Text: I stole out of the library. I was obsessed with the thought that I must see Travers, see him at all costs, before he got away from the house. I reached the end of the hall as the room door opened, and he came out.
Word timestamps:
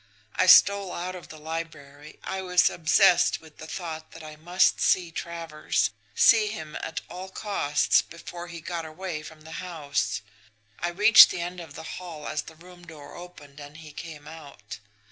I 0.35 0.47
stole 0.47 0.93
out 0.93 1.13
of 1.13 1.27
the 1.29 1.37
library. 1.37 2.17
I 2.23 2.41
was 2.41 2.71
obsessed 2.71 3.39
with 3.39 3.57
the 3.59 3.67
thought 3.67 4.13
that 4.13 4.23
I 4.23 4.35
must 4.35 4.81
see 4.81 5.11
Travers, 5.11 5.91
see 6.15 6.47
him 6.47 6.75
at 6.81 7.01
all 7.07 7.29
costs, 7.29 8.01
before 8.01 8.47
he 8.47 8.61
got 8.61 8.83
away 8.83 9.21
from 9.21 9.41
the 9.41 9.51
house. 9.61 10.23
I 10.79 10.87
reached 10.89 11.29
the 11.29 11.41
end 11.41 11.59
of 11.59 11.75
the 11.75 11.83
hall 11.83 12.27
as 12.27 12.41
the 12.41 12.55
room 12.55 12.81
door 12.83 13.15
opened, 13.15 13.59
and 13.59 13.77
he 13.77 13.91
came 13.91 14.27
out. 14.27 14.79